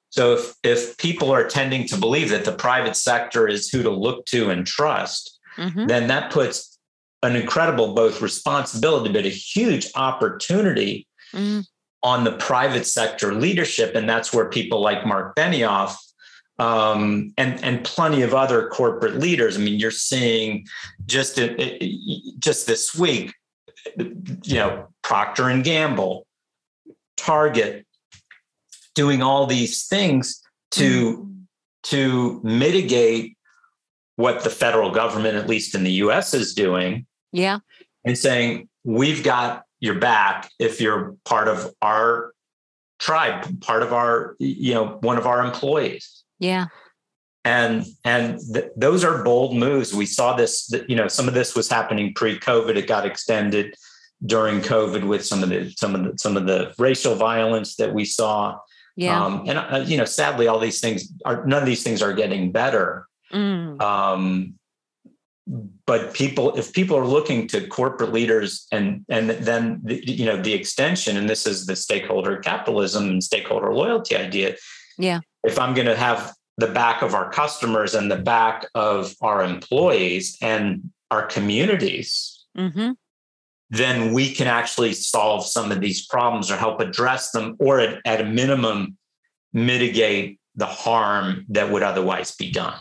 [0.09, 3.89] So if, if people are tending to believe that the private sector is who to
[3.89, 5.85] look to and trust, mm-hmm.
[5.85, 6.79] then that puts
[7.21, 11.65] an incredible both responsibility but a huge opportunity mm.
[12.01, 13.93] on the private sector leadership.
[13.93, 15.95] And that's where people like Mark Benioff
[16.59, 19.57] um, and and plenty of other corporate leaders.
[19.57, 20.67] I mean, you're seeing
[21.05, 21.39] just
[22.39, 23.33] just this week,
[23.97, 26.27] you know, Procter and Gamble,
[27.15, 27.85] Target,
[28.99, 31.41] doing all these things to mm-hmm.
[31.83, 33.37] to mitigate
[34.17, 37.05] what the federal government, at least in the U.S., is doing.
[37.31, 37.59] Yeah,
[38.03, 42.33] and saying we've got your back if you're part of our
[42.99, 46.25] tribe, part of our, you know, one of our employees.
[46.39, 46.65] Yeah.
[47.45, 49.93] And and th- those are bold moves.
[49.93, 52.75] We saw this, you know, some of this was happening pre-COVID.
[52.75, 53.75] It got extended
[54.25, 57.93] during COVID with some of the some of the some of the racial violence that
[57.93, 58.59] we saw.
[58.99, 59.23] Yeah.
[59.23, 62.11] Um, and uh, you know, sadly, all these things are none of these things are
[62.11, 63.07] getting better.
[63.31, 63.81] Mm.
[63.81, 64.55] Um,
[65.85, 70.39] but people if people are looking to corporate leaders and and then the, you know
[70.39, 74.55] the extension and this is the stakeholder capitalism and stakeholder loyalty idea
[74.99, 79.15] yeah if i'm going to have the back of our customers and the back of
[79.21, 82.91] our employees and our communities mm-hmm.
[83.69, 87.99] Then we can actually solve some of these problems or help address them or at,
[88.05, 88.97] at a minimum
[89.53, 92.75] mitigate the harm that would otherwise be done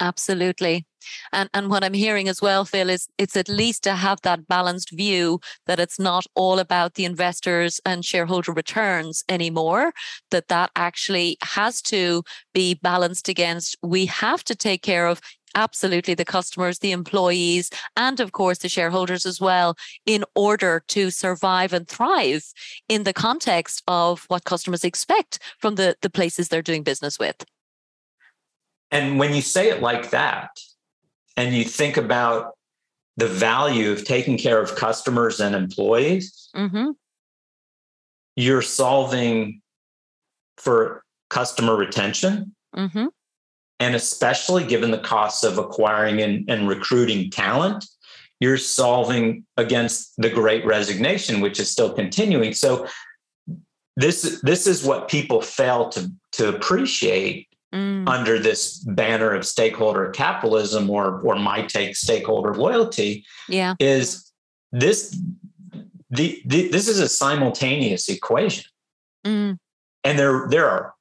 [0.00, 0.84] absolutely
[1.32, 4.48] and and what I'm hearing as well, Phil, is it's at least to have that
[4.48, 9.92] balanced view that it's not all about the investors and shareholder returns anymore.
[10.30, 13.76] That that actually has to be balanced against.
[13.82, 15.20] We have to take care of
[15.56, 21.10] absolutely the customers, the employees, and of course the shareholders as well, in order to
[21.10, 22.52] survive and thrive
[22.88, 27.44] in the context of what customers expect from the, the places they're doing business with.
[28.92, 30.50] And when you say it like that,
[31.36, 32.56] and you think about
[33.16, 36.90] the value of taking care of customers and employees, mm-hmm.
[38.36, 39.60] you're solving
[40.56, 42.54] for customer retention.
[42.74, 43.06] Mm-hmm.
[43.78, 47.84] And especially given the costs of acquiring and, and recruiting talent,
[48.40, 52.54] you're solving against the great resignation, which is still continuing.
[52.54, 52.86] So
[53.96, 58.08] this, this is what people fail to, to appreciate mm.
[58.08, 64.30] under this banner of stakeholder capitalism or or my take stakeholder loyalty yeah is
[64.72, 65.18] this
[66.10, 68.64] the, the this is a simultaneous equation
[69.24, 69.58] mm.
[70.04, 70.94] and there there are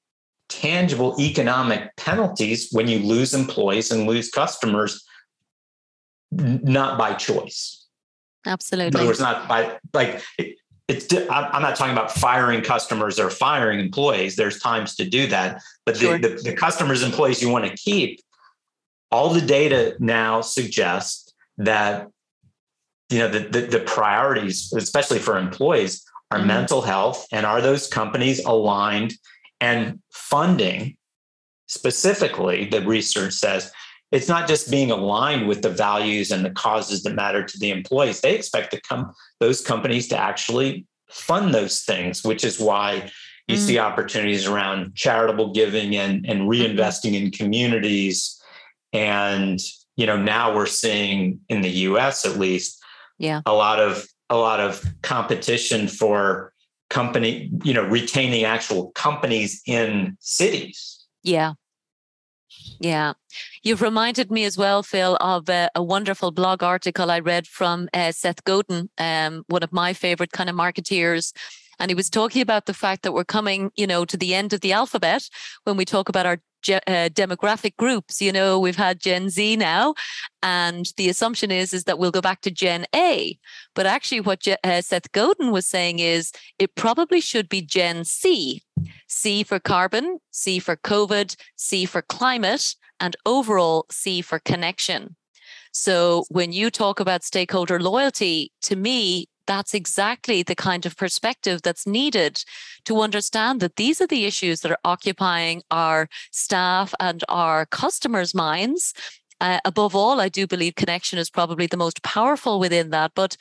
[0.50, 5.06] tangible economic penalties when you lose employees and lose customers
[6.32, 7.88] not by choice
[8.46, 10.22] absolutely in other words not by like
[10.88, 15.62] it's i'm not talking about firing customers or firing employees there's times to do that
[15.86, 16.18] but sure.
[16.18, 18.20] the, the, the customers employees you want to keep
[19.12, 22.08] all the data now suggests that
[23.10, 26.48] you know the, the, the priorities especially for employees are mm-hmm.
[26.48, 29.14] mental health and are those companies aligned
[29.62, 30.98] and funding
[31.68, 33.72] specifically the research says
[34.12, 37.72] it's not just being aligned with the values and the causes that matter to the
[37.72, 38.22] employees.
[38.22, 43.12] They expect to come those companies to actually fund those things, which is why
[43.48, 43.60] you mm.
[43.60, 46.50] see opportunities around charitable giving and, and mm-hmm.
[46.50, 47.26] reinvesting mm-hmm.
[47.26, 48.42] in communities.
[48.94, 49.60] And
[49.98, 52.82] you know, now we're seeing in the US at least,
[53.18, 56.54] yeah, a lot of a lot of competition for
[56.90, 61.06] company, you know, retaining actual companies in cities.
[61.24, 61.54] Yeah.
[62.80, 63.14] Yeah.
[63.64, 67.90] You've reminded me as well, Phil, of a, a wonderful blog article I read from
[67.94, 71.34] uh, Seth Godin, um, one of my favorite kind of marketeers.
[71.80, 74.54] And he was talking about the fact that we're coming, you know, to the end
[74.54, 75.30] of the alphabet
[75.66, 78.22] when we talk about our uh, demographic groups.
[78.22, 79.94] You know, we've had Gen Z now,
[80.44, 83.38] and the assumption is is that we'll go back to Gen A.
[83.74, 88.62] But actually, what uh, Seth Godin was saying is it probably should be Gen C.
[89.08, 95.16] C for carbon, C for COVID, C for climate, and overall C for connection.
[95.72, 101.62] So when you talk about stakeholder loyalty, to me, that's exactly the kind of perspective
[101.62, 102.44] that's needed
[102.86, 108.34] to understand that these are the issues that are occupying our staff and our customers'
[108.34, 108.94] minds.
[109.42, 113.12] Uh, above all, I do believe connection is probably the most powerful within that.
[113.16, 113.36] But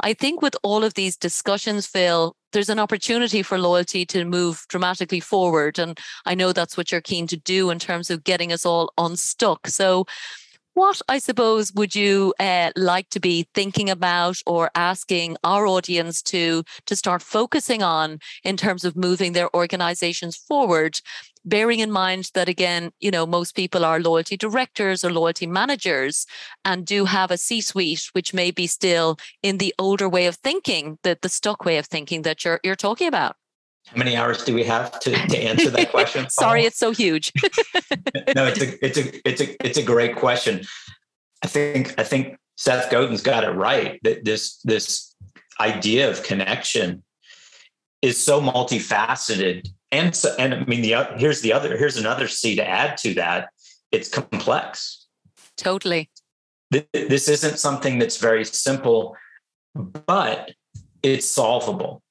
[0.00, 4.64] I think with all of these discussions, Phil, there's an opportunity for loyalty to move
[4.68, 5.78] dramatically forward.
[5.78, 8.92] And I know that's what you're keen to do in terms of getting us all
[8.98, 9.66] unstuck.
[9.66, 10.06] So,
[10.74, 16.22] what I suppose would you uh, like to be thinking about or asking our audience
[16.22, 21.00] to to start focusing on in terms of moving their organizations forward?
[21.44, 26.24] Bearing in mind that again, you know, most people are loyalty directors or loyalty managers
[26.64, 30.98] and do have a C-suite, which may be still in the older way of thinking,
[31.02, 33.36] the, the stuck way of thinking that you're you're talking about.
[33.86, 36.26] How many hours do we have to, to answer that question?
[36.30, 37.32] Sorry, it's so huge.
[38.34, 40.62] no, it's a it's a it's a it's a great question.
[41.42, 44.00] I think I think Seth Godin's got it right.
[44.02, 45.14] That this this
[45.60, 47.02] idea of connection
[48.00, 52.56] is so multifaceted, and so and I mean the here's the other here's another C
[52.56, 53.50] to add to that.
[53.90, 55.06] It's complex.
[55.56, 56.08] Totally.
[56.94, 59.14] This isn't something that's very simple,
[59.74, 60.52] but
[61.02, 62.02] it's solvable.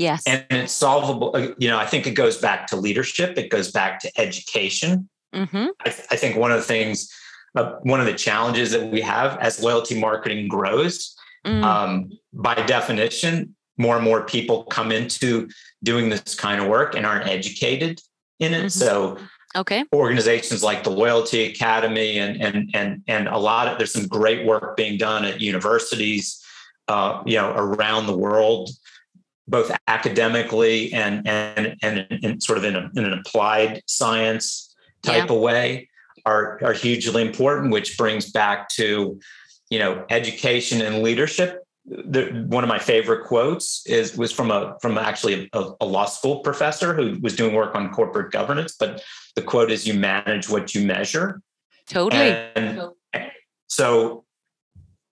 [0.00, 0.22] Yes.
[0.26, 1.36] And it's solvable.
[1.36, 5.10] Uh, you know, I think it goes back to leadership, it goes back to education.
[5.34, 5.66] Mm-hmm.
[5.84, 7.12] I, I, think one of the things,
[7.54, 11.14] uh, one of the challenges that we have as loyalty marketing grows,
[11.46, 11.62] mm.
[11.62, 15.50] um, by definition, more and more people come into
[15.82, 18.00] doing this kind of work and aren't educated
[18.38, 18.58] in it.
[18.58, 18.68] Mm-hmm.
[18.68, 19.18] So,
[19.54, 24.06] okay, organizations like the Loyalty Academy and and and and a lot of there's some
[24.06, 26.42] great work being done at universities,
[26.88, 28.70] uh, you know, around the world
[29.50, 35.28] both academically and and and in sort of in, a, in an applied science type
[35.28, 35.34] yeah.
[35.34, 35.88] of way
[36.24, 39.18] are are hugely important which brings back to
[39.68, 41.64] you know education and leadership.
[41.86, 46.04] The, one of my favorite quotes is was from a from actually a, a, law
[46.04, 49.02] school professor who was doing work on corporate governance but
[49.34, 51.42] the quote is you manage what you measure.
[51.88, 52.36] Totally.
[52.54, 52.90] And
[53.66, 54.24] so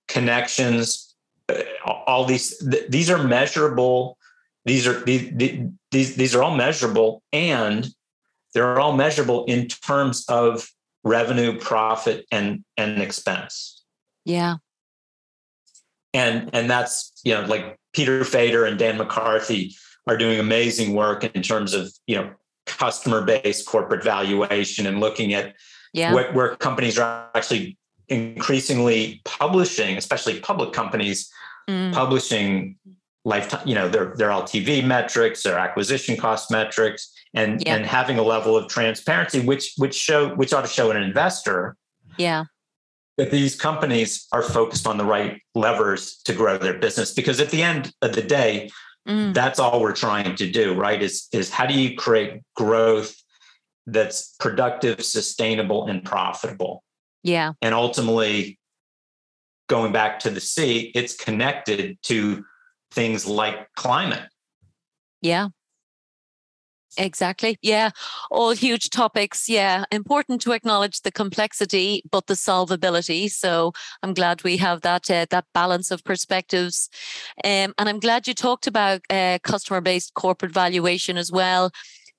[0.06, 1.16] connections
[1.48, 1.62] uh,
[2.06, 4.17] all these these are measurable
[4.64, 5.32] these are these,
[5.90, 7.88] these these are all measurable and
[8.54, 10.68] they're all measurable in terms of
[11.04, 13.84] revenue profit and and expense
[14.24, 14.56] yeah
[16.12, 19.74] and and that's you know like peter fader and dan mccarthy
[20.06, 22.30] are doing amazing work in terms of you know
[22.66, 25.54] customer based corporate valuation and looking at
[25.94, 26.12] yeah.
[26.12, 31.30] where, where companies are actually increasingly publishing especially public companies
[31.68, 31.92] mm.
[31.92, 32.76] publishing
[33.28, 37.76] lifetime, you know, their their LTV metrics, their acquisition cost metrics, and yeah.
[37.76, 41.76] and having a level of transparency, which which show which ought to show an investor,
[42.16, 42.44] yeah,
[43.18, 47.12] that these companies are focused on the right levers to grow their business.
[47.12, 48.70] Because at the end of the day,
[49.06, 49.34] mm.
[49.34, 51.00] that's all we're trying to do, right?
[51.00, 53.14] Is is how do you create growth
[53.86, 56.82] that's productive, sustainable, and profitable?
[57.22, 58.58] Yeah, and ultimately.
[59.68, 62.42] Going back to the C, it's connected to
[62.90, 64.28] things like climate.
[65.20, 65.48] Yeah.
[66.96, 67.58] Exactly.
[67.62, 67.90] Yeah.
[68.30, 69.48] All huge topics.
[69.48, 69.84] Yeah.
[69.92, 73.30] Important to acknowledge the complexity, but the solvability.
[73.30, 73.72] So
[74.02, 76.88] I'm glad we have that uh, that balance of perspectives.
[77.44, 81.70] Um, and I'm glad you talked about uh, customer based corporate valuation as well.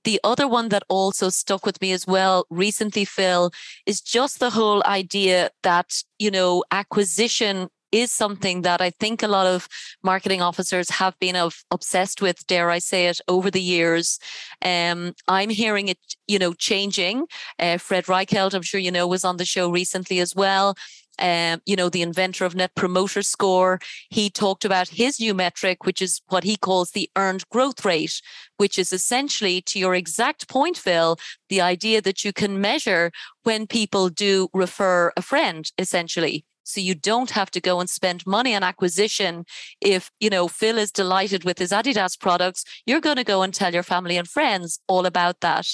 [0.05, 3.51] The other one that also stuck with me as well recently, Phil,
[3.86, 9.28] is just the whole idea that, you know, acquisition is something that I think a
[9.28, 9.67] lot of
[10.04, 14.19] marketing officers have been of, obsessed with, dare I say it, over the years.
[14.63, 17.25] Um, I'm hearing it, you know, changing.
[17.58, 20.75] Uh, Fred Reichheld, I'm sure you know, was on the show recently as well.
[21.21, 25.86] Um, you know, the inventor of Net Promoter Score, he talked about his new metric,
[25.86, 28.21] which is what he calls the earned growth rate,
[28.56, 31.17] which is essentially, to your exact point, Phil,
[31.49, 33.12] the idea that you can measure
[33.43, 36.45] when people do refer a friend, essentially.
[36.69, 39.45] So you don't have to go and spend money on acquisition.
[39.82, 43.53] If, you know, Phil is delighted with his Adidas products, you're going to go and
[43.53, 45.67] tell your family and friends all about that.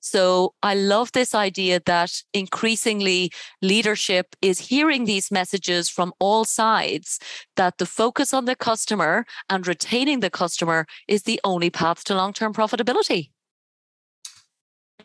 [0.00, 7.18] So I love this idea that increasingly leadership is hearing these messages from all sides
[7.56, 12.14] that the focus on the customer and retaining the customer is the only path to
[12.14, 13.30] long-term profitability.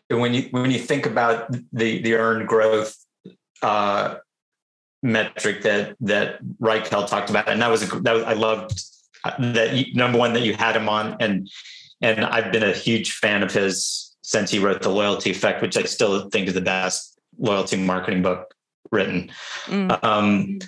[0.08, 2.94] When you when you think about the the earned growth
[3.62, 4.16] uh,
[5.02, 8.82] metric that that Reichheld talked about, and that was a, that was I loved
[9.38, 11.48] that you, number one that you had him on, and
[12.00, 15.76] and I've been a huge fan of his since he wrote the Loyalty Effect, which
[15.76, 18.54] I still think is the best loyalty marketing book
[18.92, 19.30] written.
[19.66, 20.04] Mm.
[20.04, 20.58] Um,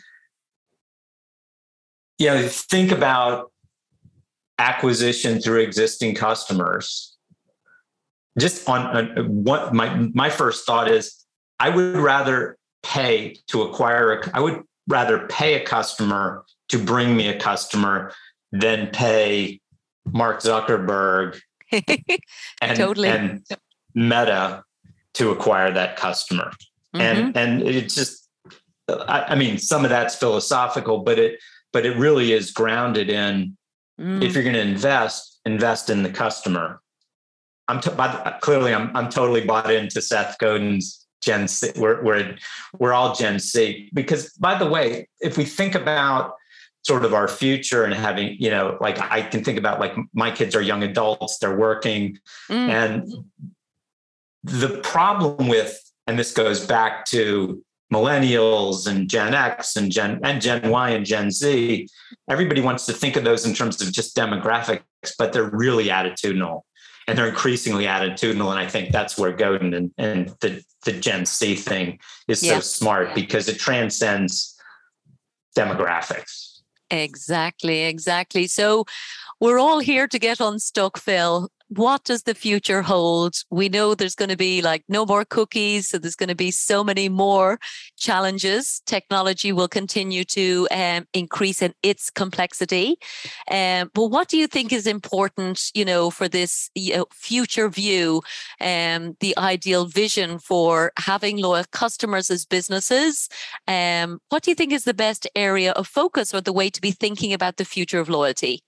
[2.19, 3.53] you know, think about
[4.59, 7.17] acquisition through existing customers.
[8.39, 11.25] Just on, on what my my first thought is,
[11.61, 17.17] I would rather pay to acquire a, I would rather pay a customer to bring
[17.17, 18.13] me a customer
[18.51, 19.61] than pay
[20.07, 21.41] Mark Zuckerberg
[21.73, 23.09] and, totally.
[23.09, 23.45] and
[23.95, 24.65] Meta
[25.15, 26.53] to acquire that customer.
[26.95, 27.01] Mm-hmm.
[27.01, 28.29] And and it's just
[28.89, 31.41] I, I, mean, some of that's philosophical, but it
[31.73, 33.57] but it really is grounded in
[33.99, 34.23] mm.
[34.23, 36.81] if you're going to invest, invest in the customer.
[37.69, 41.71] I'm t- by, clearly I'm I'm totally bought into Seth Godin's Gen C.
[41.77, 42.37] We're we're
[42.79, 46.35] we're all Gen C because by the way, if we think about
[46.83, 50.31] sort of our future and having you know like i can think about like my
[50.31, 52.19] kids are young adults they're working
[52.51, 52.69] mm.
[52.69, 53.09] and
[54.43, 57.63] the problem with and this goes back to
[57.93, 61.87] millennials and gen x and gen and gen y and gen z
[62.29, 64.83] everybody wants to think of those in terms of just demographics
[65.19, 66.63] but they're really attitudinal
[67.07, 71.25] and they're increasingly attitudinal and i think that's where godin and, and the, the gen
[71.27, 71.99] c thing
[72.29, 72.55] is yeah.
[72.55, 74.57] so smart because it transcends
[75.57, 76.53] demographics
[76.93, 78.47] Exactly, exactly.
[78.47, 78.85] So
[79.43, 81.49] we're all here to get unstuck, Phil.
[81.67, 83.35] What does the future hold?
[83.51, 85.89] We know there's going to be like no more cookies.
[85.89, 87.59] So there's going to be so many more
[87.97, 88.83] challenges.
[88.87, 92.99] Technology will continue to um, increase in its complexity.
[93.51, 97.69] Um, but what do you think is important, you know, for this you know, future
[97.69, 98.23] view,
[98.61, 103.29] um, the ideal vision for having loyal customers as businesses?
[103.67, 106.81] Um, what do you think is the best area of focus or the way to
[106.81, 108.63] be thinking about the future of loyalty?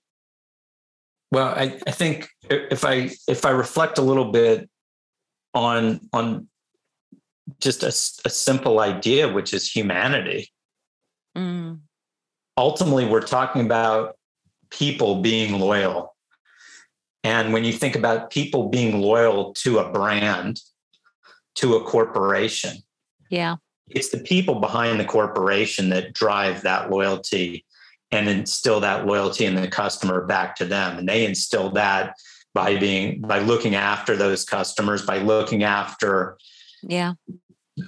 [1.35, 4.69] Well, I, I think if I if I reflect a little bit
[5.53, 6.47] on on
[7.59, 7.87] just a,
[8.25, 10.49] a simple idea, which is humanity.
[11.35, 11.81] Mm.
[12.57, 14.15] Ultimately, we're talking about
[14.69, 16.15] people being loyal.
[17.25, 20.61] And when you think about people being loyal to a brand,
[21.55, 22.77] to a corporation,
[23.29, 23.57] yeah,
[23.89, 27.64] it's the people behind the corporation that drive that loyalty
[28.11, 30.97] and instill that loyalty in the customer back to them.
[30.97, 32.15] And they instill that
[32.53, 36.37] by being by looking after those customers, by looking after
[36.81, 37.13] yeah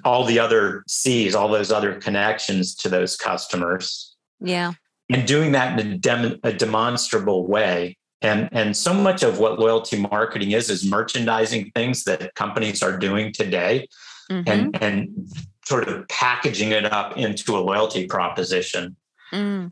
[0.04, 4.16] all the other C's, all those other connections to those customers.
[4.40, 4.74] Yeah.
[5.10, 7.98] And doing that in a, dem- a demonstrable way.
[8.22, 12.98] And, and so much of what loyalty marketing is is merchandising things that companies are
[12.98, 13.88] doing today
[14.30, 14.50] mm-hmm.
[14.50, 15.30] and, and
[15.66, 18.98] sort of packaging it up into a loyalty proposition.
[19.32, 19.72] Mm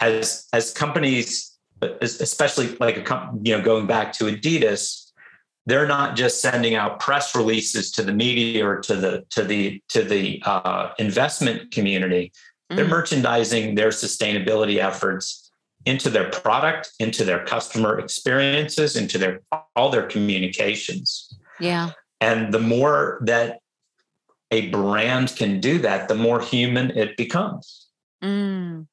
[0.00, 1.56] as as companies,
[2.00, 5.12] especially like a company, you know going back to Adidas,
[5.66, 9.82] they're not just sending out press releases to the media or to the to the
[9.88, 12.32] to the uh, investment community.
[12.70, 12.76] Mm.
[12.76, 15.50] They're merchandising their sustainability efforts
[15.84, 19.40] into their product, into their customer experiences, into their
[19.76, 21.32] all their communications.
[21.60, 21.90] Yeah.
[22.20, 23.58] And the more that
[24.50, 27.88] a brand can do that, the more human it becomes.
[28.22, 28.86] Mm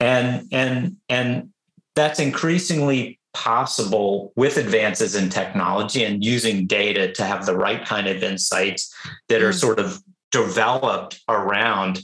[0.00, 1.50] and and and
[1.94, 8.06] that's increasingly possible with advances in technology and using data to have the right kind
[8.06, 8.94] of insights
[9.28, 9.60] that are mm.
[9.60, 12.00] sort of developed around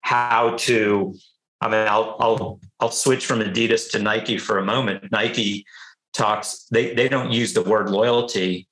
[0.00, 1.14] how to
[1.60, 5.10] i mean i'll i'll i'll switch from adidas to nike for a moment.
[5.12, 5.64] Nike
[6.12, 8.68] talks they they don't use the word loyalty.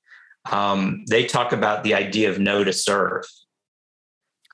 [0.51, 3.25] Um, they talk about the idea of know to serve.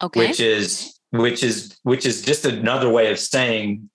[0.01, 0.27] Okay.
[0.27, 3.89] Which is which is which is just another way of saying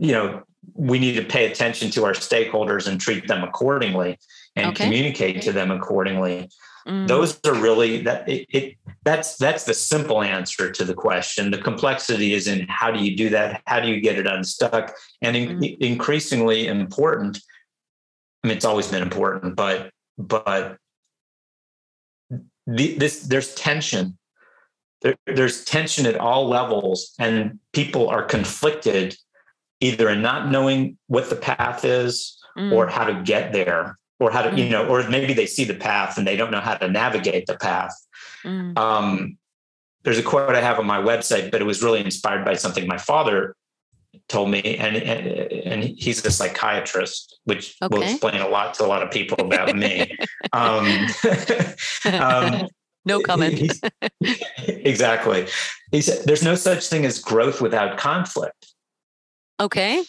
[0.00, 0.42] you know,
[0.74, 4.18] we need to pay attention to our stakeholders and treat them accordingly
[4.56, 4.84] and okay.
[4.84, 6.48] communicate to them accordingly.
[6.86, 7.08] Mm.
[7.08, 11.50] Those are really that it, it, that's that's the simple answer to the question.
[11.50, 13.62] The complexity is in how do you do that?
[13.66, 14.94] How do you get it unstuck?
[15.20, 15.78] And in, mm.
[15.78, 17.40] increasingly important.
[18.44, 20.76] I mean, it's always been important, but but
[22.66, 24.16] the, this there's tension.
[25.02, 29.16] There, there's tension at all levels, and people are conflicted
[29.80, 32.72] either in not knowing what the path is mm.
[32.72, 34.58] or how to get there or how to mm.
[34.58, 37.46] you know or maybe they see the path and they don't know how to navigate
[37.46, 37.94] the path
[38.44, 38.76] mm.
[38.78, 39.36] um,
[40.02, 42.86] there's a quote i have on my website but it was really inspired by something
[42.86, 43.54] my father
[44.28, 47.94] told me and and, and he's a psychiatrist which okay.
[47.94, 50.16] will explain a lot to a lot of people about me
[50.52, 51.06] um,
[52.12, 52.66] um,
[53.04, 53.72] no comment
[54.66, 55.46] exactly
[55.92, 58.74] he said there's no such thing as growth without conflict
[59.60, 60.04] Okay.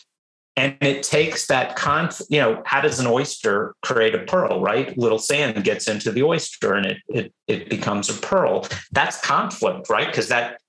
[0.56, 4.98] And it takes that conf, you know, how does an oyster create a pearl, right?
[4.98, 8.68] Little sand gets into the oyster and it it it becomes a pearl.
[8.92, 10.08] That's conflict, right?
[10.08, 10.60] Because that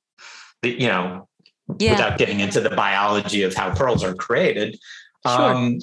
[0.62, 1.26] you know,
[1.78, 1.92] yeah.
[1.92, 4.78] without getting into the biology of how pearls are created.
[5.26, 5.54] Sure.
[5.54, 5.78] Um,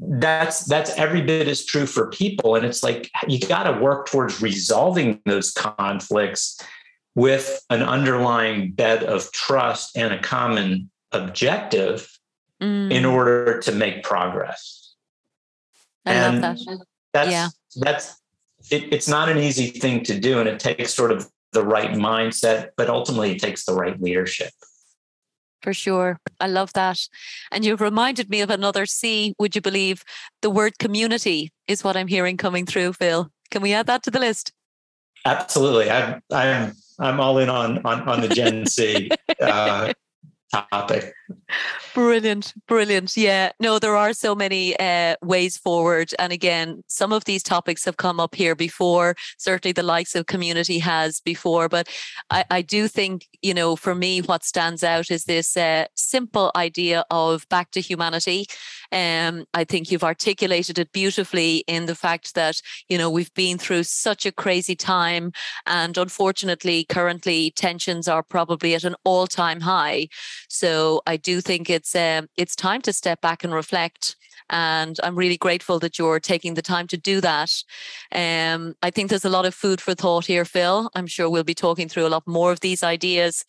[0.00, 4.06] that's that's every bit as true for people and it's like you got to work
[4.06, 6.60] towards resolving those conflicts
[7.16, 12.17] with an underlying bed of trust and a common objective
[12.62, 12.92] mm.
[12.92, 14.94] in order to make progress.
[16.06, 16.84] I and love that.
[17.12, 17.48] That's yeah.
[17.76, 18.20] that's
[18.70, 21.92] it, it's not an easy thing to do, and it takes sort of the right
[21.92, 24.50] mindset, but ultimately it takes the right leadership.
[25.62, 26.20] For sure.
[26.38, 27.00] I love that.
[27.50, 30.04] And you've reminded me of another C, would you believe?
[30.40, 33.30] The word community is what I'm hearing coming through, Phil.
[33.50, 34.52] Can we add that to the list?
[35.24, 35.90] Absolutely.
[35.90, 39.10] I'm I'm I'm all in on on, on the Gen C
[39.42, 39.92] uh,
[40.52, 41.14] topic.
[41.94, 43.16] Brilliant, brilliant.
[43.16, 46.14] Yeah, no, there are so many uh, ways forward.
[46.18, 49.14] And again, some of these topics have come up here before.
[49.36, 51.68] Certainly, the likes of community has before.
[51.68, 51.88] But
[52.30, 56.50] I, I do think, you know, for me, what stands out is this uh, simple
[56.56, 58.46] idea of back to humanity.
[58.90, 63.58] Um, I think you've articulated it beautifully in the fact that, you know, we've been
[63.58, 65.32] through such a crazy time.
[65.66, 70.08] And unfortunately, currently, tensions are probably at an all time high.
[70.48, 74.16] So I do think it's um, it's time to step back and reflect.
[74.50, 77.52] And I'm really grateful that you're taking the time to do that.
[78.12, 80.90] Um, I think there's a lot of food for thought here, Phil.
[80.94, 83.44] I'm sure we'll be talking through a lot more of these ideas.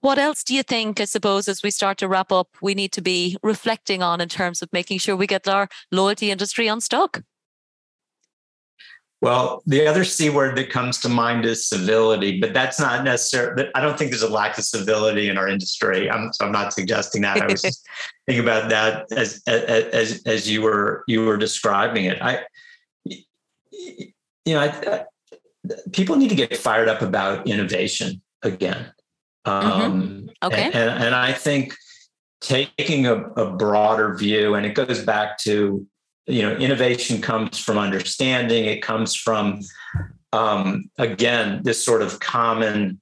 [0.00, 2.92] What else do you think, I suppose, as we start to wrap up, we need
[2.92, 7.22] to be reflecting on in terms of making sure we get our loyalty industry unstuck?
[9.22, 13.68] Well, the other C word that comes to mind is civility, but that's not necessarily,
[13.74, 16.10] I don't think there's a lack of civility in our industry.
[16.10, 17.40] I'm, so I'm not suggesting that.
[17.40, 17.86] I was just
[18.26, 22.20] thinking about that as, as, as you were, you were describing it.
[22.20, 22.40] I,
[23.04, 25.04] you know, I,
[25.92, 28.92] people need to get fired up about innovation again.
[29.46, 29.70] Mm-hmm.
[29.70, 30.26] Um, mm-hmm.
[30.42, 30.62] Okay.
[30.62, 31.74] And, and, and, I think
[32.40, 35.86] taking a, a broader view, and it goes back to
[36.26, 38.64] you know innovation comes from understanding.
[38.64, 39.60] It comes from
[40.32, 43.00] um, again this sort of common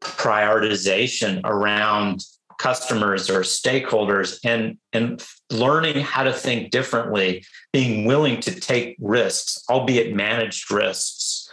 [0.00, 2.24] prioritization around
[2.58, 9.64] customers or stakeholders and and learning how to think differently being willing to take risks
[9.68, 11.50] albeit managed risks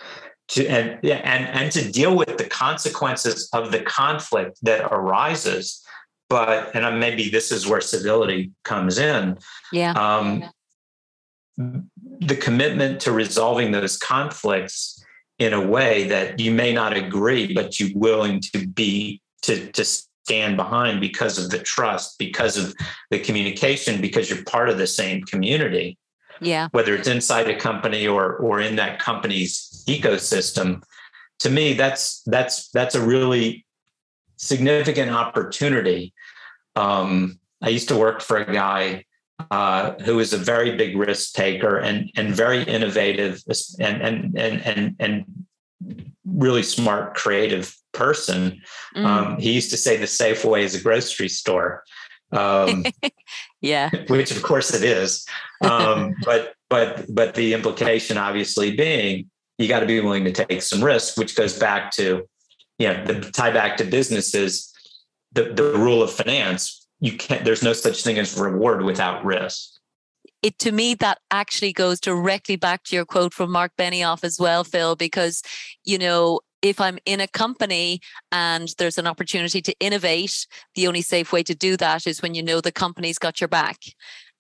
[0.48, 5.84] to and and and to deal with the consequences of the conflict that arises
[6.30, 9.38] but and maybe this is where civility comes in.
[9.72, 9.92] Yeah.
[9.94, 10.50] Um,
[11.58, 15.04] the commitment to resolving those conflicts
[15.40, 19.84] in a way that you may not agree but you're willing to be to to
[19.84, 22.74] stand behind because of the trust because of
[23.10, 25.98] the communication because you're part of the same community.
[26.40, 26.70] Yeah.
[26.72, 30.84] Whether it's inside a company or or in that company's ecosystem
[31.40, 33.66] to me that's that's that's a really
[34.38, 36.14] significant opportunity
[36.76, 39.06] um, I used to work for a guy
[39.52, 43.42] uh, who is a very big risk taker and and very innovative
[43.80, 45.26] and and and and and
[46.26, 48.62] really smart, creative person.
[48.96, 49.06] Mm.
[49.06, 51.84] Um, he used to say the safe way is a grocery store.
[52.32, 52.86] Um,
[53.62, 55.26] yeah, which of course it is.
[55.62, 60.62] Um, but but but the implication obviously being you got to be willing to take
[60.62, 62.28] some risk, which goes back to
[62.78, 64.69] you know the tie back to businesses
[65.34, 69.80] the, the rule of finance you can't there's no such thing as reward without risk
[70.42, 74.40] it to me that actually goes directly back to your quote from Mark Benioff as
[74.40, 75.44] well, Phil, because
[75.84, 78.02] you know if I'm in a company
[78.32, 82.36] and there's an opportunity to innovate, the only safe way to do that is when
[82.36, 83.78] you know the company's got your back.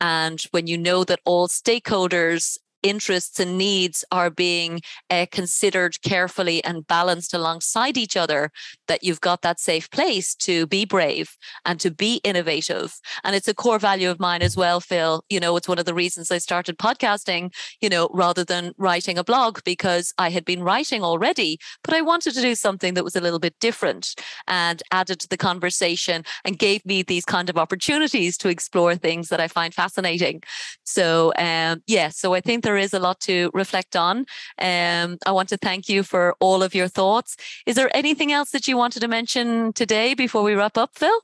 [0.02, 6.64] And when you know that all stakeholders interests and needs are being uh, considered carefully
[6.64, 8.52] and balanced alongside each other,
[8.88, 13.00] that you've got that safe place to be brave and to be innovative.
[13.24, 15.24] And it's a core value of mine as well, Phil.
[15.30, 19.18] You know, it's one of the reasons I started podcasting, you know, rather than writing
[19.18, 23.04] a blog because I had been writing already, but I wanted to do something that
[23.04, 24.16] was a little bit different
[24.48, 29.30] and added to the conversation and gave me these kind of opportunities to explore things
[29.30, 30.42] that I find fascinating.
[30.84, 34.28] So, um, yeah, so I think there is a lot to reflect on.
[34.60, 37.36] Um, I want to thank you for all of your thoughts.
[37.66, 41.20] Is there anything else that you wanted to mention today before we wrap up, Phil?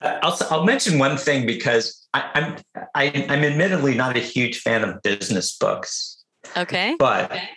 [0.00, 2.56] Uh, I'll, I'll mention one thing because I, I'm
[2.94, 6.22] I, am i am admittedly not a huge fan of business books.
[6.56, 6.94] Okay.
[7.00, 7.48] But okay.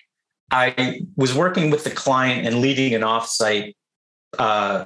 [0.49, 3.75] I was working with the client and leading an offsite
[4.39, 4.85] uh,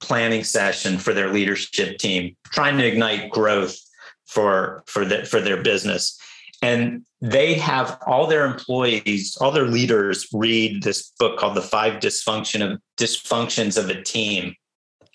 [0.00, 3.78] planning session for their leadership team, trying to ignite growth
[4.26, 6.18] for for the, for their business
[6.62, 12.00] and they have all their employees all their leaders read this book called the five
[12.00, 14.54] dysfunction of dysfunctions of a team.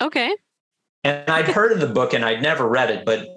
[0.01, 0.35] Okay.
[1.03, 3.27] And i'd heard of the book and i'd never read it but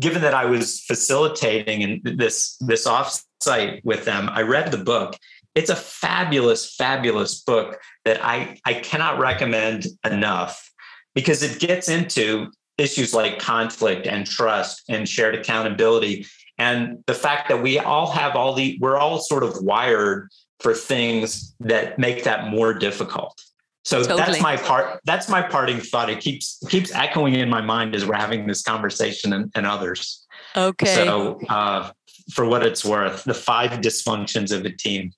[0.00, 5.16] given that i was facilitating in this this offsite with them i read the book.
[5.54, 10.70] It's a fabulous fabulous book that i i cannot recommend enough
[11.14, 16.26] because it gets into issues like conflict and trust and shared accountability
[16.58, 20.28] and the fact that we all have all the we're all sort of wired
[20.60, 23.42] for things that make that more difficult.
[23.84, 24.20] So totally.
[24.20, 25.00] that's my part.
[25.04, 26.08] That's my parting thought.
[26.08, 30.24] It keeps keeps echoing in my mind as we're having this conversation and, and others.
[30.54, 30.94] Okay.
[30.94, 31.90] So uh,
[32.32, 35.12] for what it's worth, the five dysfunctions of a team.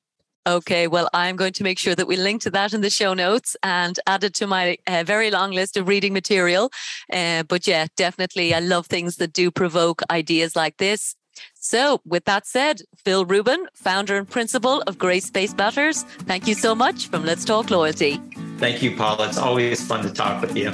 [0.47, 3.14] Okay, well, I'm going to make sure that we link to that in the show
[3.14, 6.70] notes and add it to my uh, very long list of reading material.
[7.11, 11.16] Uh, but yeah, definitely, I love things that do provoke ideas like this.
[11.55, 16.55] So, with that said, Phil Rubin, founder and principal of Grace Space Matters, thank you
[16.55, 18.20] so much from Let's Talk Loyalty.
[18.59, 19.28] Thank you, Paula.
[19.28, 20.70] It's always fun to talk with you.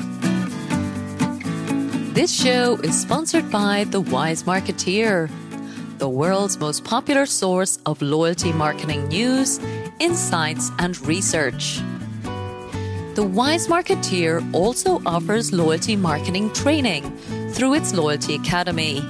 [2.12, 5.30] This show is sponsored by The Wise Marketer
[6.00, 9.60] the world's most popular source of loyalty marketing news,
[9.98, 11.82] insights, and research.
[13.16, 17.14] The Wise Marketer also offers loyalty marketing training
[17.52, 19.02] through its Loyalty Academy,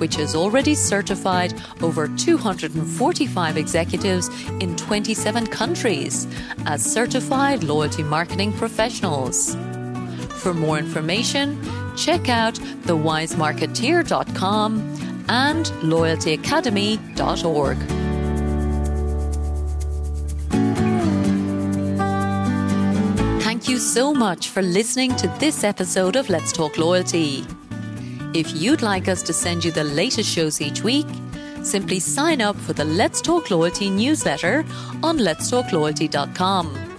[0.00, 4.28] which has already certified over 245 executives
[4.60, 6.26] in 27 countries
[6.66, 9.54] as certified loyalty marketing professionals.
[10.42, 11.62] For more information,
[11.96, 14.80] check out thewisemarketer.com
[15.28, 17.78] and loyaltyacademy.org.
[23.42, 27.44] Thank you so much for listening to this episode of Let's Talk Loyalty.
[28.32, 31.06] If you'd like us to send you the latest shows each week,
[31.62, 34.64] simply sign up for the Let's Talk Loyalty newsletter
[35.02, 36.90] on letstalkloyalty.com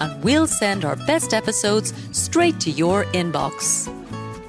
[0.00, 3.88] and we'll send our best episodes straight to your inbox.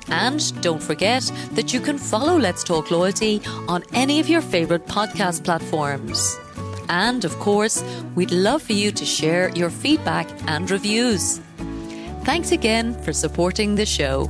[0.07, 4.85] And don't forget that you can follow Let's Talk Loyalty on any of your favorite
[4.85, 6.37] podcast platforms.
[6.89, 7.83] And of course,
[8.15, 11.39] we'd love for you to share your feedback and reviews.
[12.23, 14.29] Thanks again for supporting the show.